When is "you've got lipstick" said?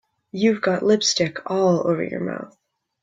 0.31-1.41